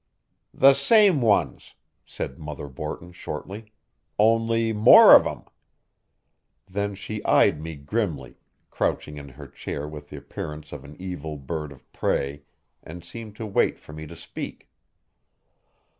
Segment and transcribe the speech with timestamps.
[0.55, 1.75] "The same ones,"
[2.07, 3.71] said Mother Borton shortly,
[4.17, 5.43] "only more of 'em."
[6.67, 8.39] Then she eyed me grimly,
[8.71, 12.41] crouching in her chair with the appearance of an evil bird of prey,
[12.81, 14.71] and seemed to wait for me to speak.